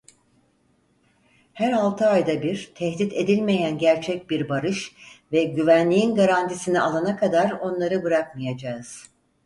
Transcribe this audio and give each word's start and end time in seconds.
Her 1.53 1.71
altı 1.73 2.07
ayda 2.07 2.41
bir 2.41 2.71
tehdit 2.75 3.13
edilmeyen 3.13 3.77
gerçek 3.77 4.29
bir 4.29 4.49
barış 4.49 4.91
ve 5.31 5.43
güvenliğin 5.43 6.15
garantisini 6.15 6.81
alana 6.81 7.15
kadar 7.17 7.51
onları 7.51 8.03
bırakmayacağız. 8.03 9.03